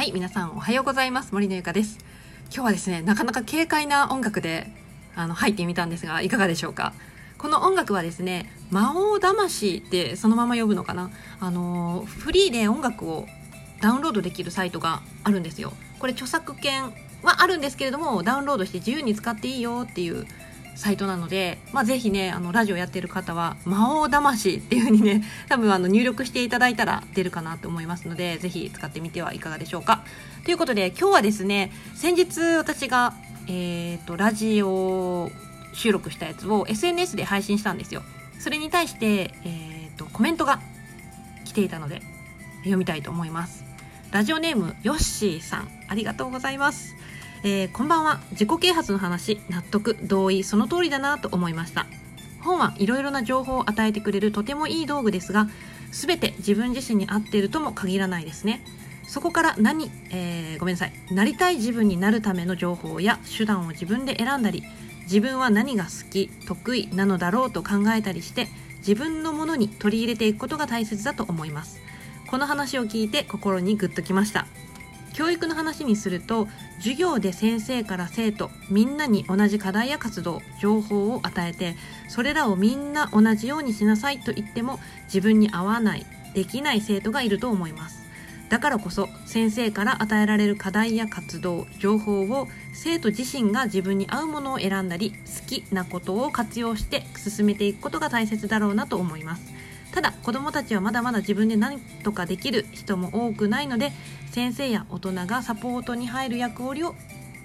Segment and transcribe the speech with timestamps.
[0.00, 1.34] はい、皆さんおはようございます。
[1.34, 1.98] 森のゆかです。
[2.46, 4.72] 今日はですね、なかなか軽快な音楽で
[5.14, 6.94] あの入ってみたんですが、いかがでしょうか？
[7.36, 11.10] この音楽はですね、魔王魂ってそのまま呼ぶのかな？
[11.38, 13.26] あの、フリーで音楽を
[13.82, 15.74] ダウンロードできるサイトがあるんですよ。
[15.98, 20.26] これ著作権はあるんですけれども、ダウンロードして自由に使っていいよっていう
[20.80, 30.02] サイトなので、まあ、ぜひね、あの、ラジオやってる方は、魔王魂っていう風にね、 多分あの、入力していただいたら出るかなと思いますので、ぜひ使ってみてはいかがでしょうか。
[30.46, 33.12] ということで、今日はですね、先日私が、
[33.46, 35.30] え、ー、と、ラジオ
[35.74, 38.02] 収録したやつを SNS で配信したんですよ。
[38.38, 40.60] それに対して、えっ、ー、と、コメントが
[41.44, 42.00] 来ていたので、
[42.60, 43.64] 読みたいと思います。
[44.12, 46.96] ラジオネーム、ヨッシーさん、ありがとうございます。
[47.42, 48.20] えー、こんばんは。
[48.32, 49.40] 自己啓発の話。
[49.48, 51.86] 納得同意その通りだなと思いました。
[52.42, 55.48] 本はいろいろな情報を与えてくれるとてもいい道具ですが
[55.90, 58.62] 全て自分自身に合っているとも限らないですね。
[59.04, 60.92] そこから何、えー、ごめんなさい。
[61.12, 64.62] なりたい自分になるための情報や手段を自分で選んだり
[65.04, 68.48] 自分は何が好き得意なのだろうと考えたりして
[68.86, 71.80] 自分のものに取り入れていくことが大切だと思います。
[72.30, 74.46] この話を聞いて心にグッときました。
[75.20, 81.76] 教育の話にすると授業で先生から生徒みんなに同じ課題や活動情報を与えて
[82.08, 88.00] それらをみんな同じようにしなさいと言っても自分に合わないできない生徒がいると思います。
[88.48, 99.52] だからこそ先生から与えられる課題や活動情報を生徒自身が自分に合うものを選んだり好きなことを活用して進めていくことが大切だろうなと思います。
[99.92, 103.92] ただ子どもたちはまだまだ自分で何とかできる人も多くないので
[104.30, 106.94] 先生や大人がサポートに入る役割を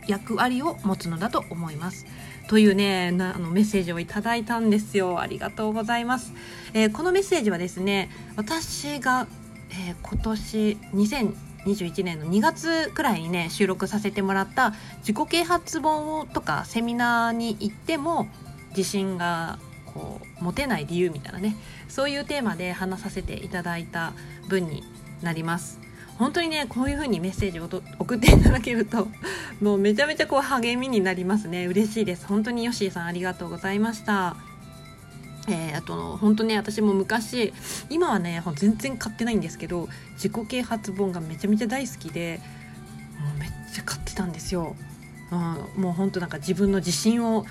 [0.08, 2.06] 役割を持つのだと思います。
[2.48, 5.20] というね、なあのメッセージをいただいたんですよ。
[5.20, 6.34] ありがとうございます。
[6.74, 9.28] えー、このメッセージはですね、私が、
[9.72, 18.28] えー、今年2021年の2月くらいにね、収録させてもらった自己啓発本をとかセミナーに行っても
[18.78, 19.58] 自信が
[19.96, 21.56] こう持てない理由みたいなね
[21.88, 24.14] そういうテーマで話させていただいた
[24.48, 24.84] 文に
[25.24, 25.80] なります。
[26.18, 27.66] 本当にねこういう風にメッセージを
[28.00, 29.10] 送っていただけると
[29.62, 31.66] もうめちゃめちゃこう励みになりますね。
[31.66, 32.26] 嬉しいです。
[32.26, 34.36] 本当にヨッシーさんありがとうございました。
[35.48, 37.54] えー、あと本当ね私も昔
[37.90, 42.42] 今はね全然買ってないんですけど自己啓発本がめちゃめちゃ大好きで
[43.20, 44.76] もうめっちゃ買ってたんですよ、
[45.32, 45.36] う
[45.80, 47.46] ん、もう本当なんか自分の自信を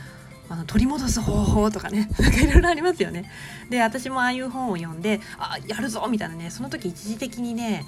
[0.48, 3.30] あの取り戻す方法とかね なんかいろいろありますよね。
[3.70, 7.84] で私もああいう本を読んであやるぞみたいなねその時一時的にね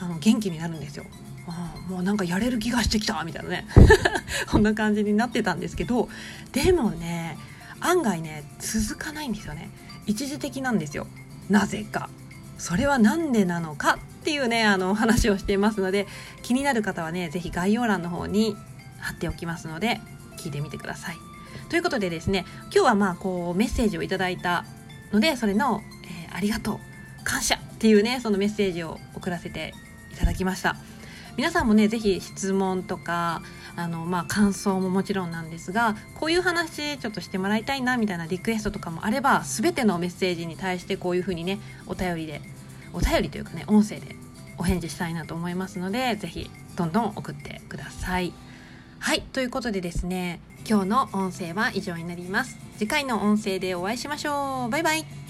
[0.00, 1.04] あの元気になるんですよ。
[1.46, 3.66] あもうなんかやれる気がしてきたみたいなね。
[4.50, 6.08] こんな感じになってたんですけど
[6.52, 7.38] でもね
[7.80, 9.70] 案外ね続かないんですよね。
[10.06, 11.06] 一時的なんですよ。
[11.48, 12.08] なぜか。
[12.58, 16.06] それは何でなのかっていうねあの話をしていますので
[16.42, 18.54] 気になる方はね是非概要欄の方に
[18.98, 20.00] 貼っておきますので
[20.36, 21.29] 聞いてみてください。
[21.68, 24.64] ということでですね今日はまあこうメッセージをいただいた
[25.12, 29.74] のでそれの、えー、ありがとう感謝っていうねそのメッセージを送らせて
[30.12, 30.76] いただきました
[31.36, 33.42] 皆さんもね是非質問とか
[33.76, 42.42] あのまあ感想ももちろんなんですがこういう話ちょっとしてもらいたいなみたいなリクエストとかもあれば全てのメッセージに対してこういう風にねお便りで
[42.92, 44.16] お便りというかね音声で
[44.58, 48.32] お返事したいなと思いますので是非どんどん送ってください。
[49.00, 52.58] はいということでですね今日の音声は以上になります。
[52.78, 54.70] 次回の音声でお会いしましょう。
[54.70, 55.29] バイバイ。